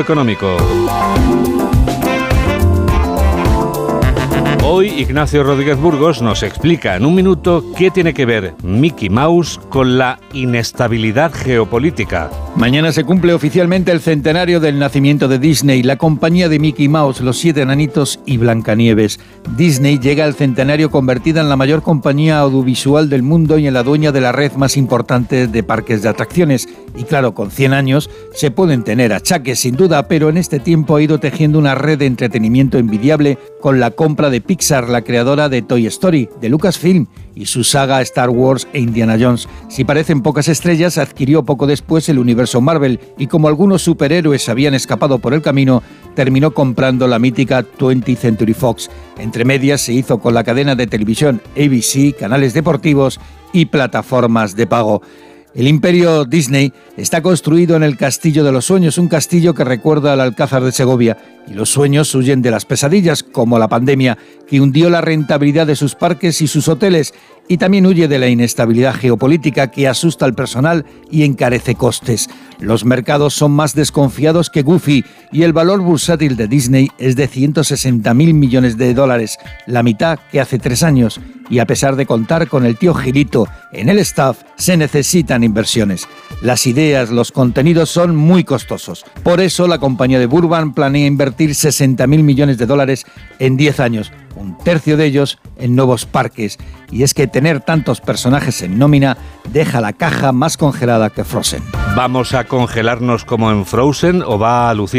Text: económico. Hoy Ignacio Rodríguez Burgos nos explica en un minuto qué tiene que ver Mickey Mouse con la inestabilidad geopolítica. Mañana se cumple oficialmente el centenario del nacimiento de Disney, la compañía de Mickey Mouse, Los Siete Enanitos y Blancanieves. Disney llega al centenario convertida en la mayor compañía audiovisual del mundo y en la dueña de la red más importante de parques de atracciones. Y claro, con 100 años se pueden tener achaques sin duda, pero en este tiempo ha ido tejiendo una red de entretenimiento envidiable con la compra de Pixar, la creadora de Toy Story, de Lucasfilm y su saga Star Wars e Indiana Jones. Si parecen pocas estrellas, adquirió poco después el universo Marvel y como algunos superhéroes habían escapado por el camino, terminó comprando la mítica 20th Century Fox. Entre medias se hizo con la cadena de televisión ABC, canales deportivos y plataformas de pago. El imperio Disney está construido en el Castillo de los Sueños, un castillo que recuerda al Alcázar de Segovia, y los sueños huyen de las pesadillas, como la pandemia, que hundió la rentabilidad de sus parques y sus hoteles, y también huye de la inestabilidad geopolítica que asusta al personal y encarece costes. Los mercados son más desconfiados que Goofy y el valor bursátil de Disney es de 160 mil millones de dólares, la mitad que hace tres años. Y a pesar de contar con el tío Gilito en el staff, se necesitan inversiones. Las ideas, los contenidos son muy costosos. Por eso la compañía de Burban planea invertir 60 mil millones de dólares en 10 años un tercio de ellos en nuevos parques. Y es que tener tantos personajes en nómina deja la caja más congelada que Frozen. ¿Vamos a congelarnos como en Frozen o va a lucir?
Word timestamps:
económico. 0.00 0.56
Hoy 4.76 4.88
Ignacio 4.88 5.44
Rodríguez 5.44 5.78
Burgos 5.78 6.20
nos 6.20 6.42
explica 6.42 6.96
en 6.96 7.06
un 7.06 7.14
minuto 7.14 7.64
qué 7.78 7.92
tiene 7.92 8.12
que 8.12 8.26
ver 8.26 8.54
Mickey 8.64 9.08
Mouse 9.08 9.60
con 9.68 9.98
la 9.98 10.18
inestabilidad 10.32 11.32
geopolítica. 11.32 12.28
Mañana 12.56 12.90
se 12.90 13.04
cumple 13.04 13.34
oficialmente 13.34 13.92
el 13.92 14.00
centenario 14.00 14.58
del 14.58 14.80
nacimiento 14.80 15.28
de 15.28 15.38
Disney, 15.38 15.84
la 15.84 15.96
compañía 15.96 16.48
de 16.48 16.58
Mickey 16.58 16.88
Mouse, 16.88 17.20
Los 17.20 17.38
Siete 17.38 17.62
Enanitos 17.62 18.18
y 18.26 18.36
Blancanieves. 18.36 19.20
Disney 19.56 20.00
llega 20.00 20.24
al 20.24 20.34
centenario 20.34 20.90
convertida 20.90 21.40
en 21.40 21.48
la 21.48 21.56
mayor 21.56 21.82
compañía 21.82 22.40
audiovisual 22.40 23.08
del 23.08 23.22
mundo 23.22 23.58
y 23.58 23.68
en 23.68 23.74
la 23.74 23.84
dueña 23.84 24.10
de 24.10 24.20
la 24.20 24.32
red 24.32 24.52
más 24.54 24.76
importante 24.76 25.46
de 25.46 25.62
parques 25.62 26.02
de 26.02 26.08
atracciones. 26.08 26.68
Y 26.96 27.04
claro, 27.04 27.34
con 27.34 27.50
100 27.50 27.72
años 27.74 28.10
se 28.34 28.50
pueden 28.50 28.82
tener 28.82 29.12
achaques 29.12 29.60
sin 29.60 29.76
duda, 29.76 30.08
pero 30.08 30.28
en 30.28 30.36
este 30.36 30.58
tiempo 30.60 30.96
ha 30.96 31.02
ido 31.02 31.18
tejiendo 31.18 31.58
una 31.58 31.74
red 31.74 31.98
de 31.98 32.06
entretenimiento 32.06 32.78
envidiable 32.78 33.38
con 33.60 33.80
la 33.80 33.90
compra 33.90 34.30
de 34.30 34.40
Pixar, 34.40 34.63
la 34.70 35.02
creadora 35.02 35.50
de 35.50 35.60
Toy 35.60 35.86
Story, 35.86 36.28
de 36.40 36.48
Lucasfilm 36.48 37.06
y 37.34 37.44
su 37.46 37.64
saga 37.64 38.00
Star 38.00 38.30
Wars 38.30 38.66
e 38.72 38.80
Indiana 38.80 39.18
Jones. 39.20 39.46
Si 39.68 39.84
parecen 39.84 40.22
pocas 40.22 40.48
estrellas, 40.48 40.96
adquirió 40.96 41.44
poco 41.44 41.66
después 41.66 42.08
el 42.08 42.18
universo 42.18 42.62
Marvel 42.62 42.98
y 43.18 43.26
como 43.26 43.48
algunos 43.48 43.82
superhéroes 43.82 44.48
habían 44.48 44.72
escapado 44.72 45.18
por 45.18 45.34
el 45.34 45.42
camino, 45.42 45.82
terminó 46.14 46.52
comprando 46.52 47.06
la 47.06 47.18
mítica 47.18 47.62
20th 47.78 48.16
Century 48.16 48.54
Fox. 48.54 48.90
Entre 49.18 49.44
medias 49.44 49.82
se 49.82 49.92
hizo 49.92 50.18
con 50.18 50.32
la 50.32 50.44
cadena 50.44 50.74
de 50.74 50.86
televisión 50.86 51.42
ABC, 51.56 52.16
canales 52.18 52.54
deportivos 52.54 53.20
y 53.52 53.66
plataformas 53.66 54.56
de 54.56 54.66
pago. 54.66 55.02
El 55.54 55.68
imperio 55.68 56.24
Disney 56.24 56.72
está 56.96 57.22
construido 57.22 57.76
en 57.76 57.84
el 57.84 57.96
Castillo 57.96 58.42
de 58.42 58.50
los 58.50 58.64
Sueños, 58.64 58.98
un 58.98 59.06
castillo 59.06 59.54
que 59.54 59.62
recuerda 59.62 60.12
al 60.12 60.20
Alcázar 60.20 60.64
de 60.64 60.72
Segovia, 60.72 61.16
y 61.46 61.54
los 61.54 61.70
sueños 61.70 62.12
huyen 62.16 62.42
de 62.42 62.50
las 62.50 62.64
pesadillas, 62.64 63.22
como 63.22 63.56
la 63.56 63.68
pandemia, 63.68 64.18
que 64.48 64.60
hundió 64.60 64.90
la 64.90 65.00
rentabilidad 65.00 65.68
de 65.68 65.76
sus 65.76 65.94
parques 65.94 66.40
y 66.40 66.48
sus 66.48 66.66
hoteles, 66.66 67.14
y 67.48 67.58
también 67.58 67.86
huye 67.86 68.08
de 68.08 68.18
la 68.18 68.28
inestabilidad 68.28 68.94
geopolítica 68.94 69.70
que 69.70 69.88
asusta 69.88 70.24
al 70.24 70.34
personal 70.34 70.84
y 71.10 71.24
encarece 71.24 71.74
costes. 71.74 72.28
Los 72.58 72.84
mercados 72.84 73.34
son 73.34 73.52
más 73.52 73.74
desconfiados 73.74 74.48
que 74.50 74.62
Goofy 74.62 75.04
y 75.32 75.42
el 75.42 75.52
valor 75.52 75.80
bursátil 75.80 76.36
de 76.36 76.48
Disney 76.48 76.88
es 76.98 77.16
de 77.16 77.28
160 77.28 78.14
mil 78.14 78.34
millones 78.34 78.78
de 78.78 78.94
dólares, 78.94 79.38
la 79.66 79.82
mitad 79.82 80.18
que 80.30 80.40
hace 80.40 80.58
tres 80.58 80.82
años. 80.82 81.20
Y 81.50 81.58
a 81.58 81.66
pesar 81.66 81.96
de 81.96 82.06
contar 82.06 82.48
con 82.48 82.64
el 82.64 82.78
tío 82.78 82.94
Gilito 82.94 83.46
en 83.72 83.90
el 83.90 83.98
staff, 83.98 84.38
se 84.56 84.78
necesitan 84.78 85.44
inversiones. 85.44 86.08
Las 86.40 86.66
ideas, 86.66 87.10
los 87.10 87.32
contenidos 87.32 87.90
son 87.90 88.16
muy 88.16 88.44
costosos. 88.44 89.04
Por 89.22 89.42
eso 89.42 89.68
la 89.68 89.78
compañía 89.78 90.18
de 90.18 90.26
Burban 90.26 90.72
planea 90.72 91.06
invertir 91.06 91.54
60 91.54 92.06
mil 92.06 92.22
millones 92.22 92.56
de 92.56 92.64
dólares 92.64 93.04
en 93.38 93.58
10 93.58 93.80
años 93.80 94.10
un 94.36 94.56
tercio 94.58 94.96
de 94.96 95.06
ellos 95.06 95.38
en 95.58 95.76
nuevos 95.76 96.06
parques. 96.06 96.58
Y 96.90 97.02
es 97.02 97.14
que 97.14 97.26
tener 97.26 97.60
tantos 97.60 98.00
personajes 98.00 98.62
en 98.62 98.78
nómina 98.78 99.16
deja 99.50 99.80
la 99.80 99.92
caja 99.92 100.32
más 100.32 100.56
congelada 100.56 101.10
que 101.10 101.24
Frozen. 101.24 101.62
¿Vamos 101.96 102.34
a 102.34 102.44
congelarnos 102.44 103.24
como 103.24 103.50
en 103.50 103.64
Frozen 103.66 104.22
o 104.22 104.38
va 104.38 104.70
a 104.70 104.74
lucir? 104.74 104.92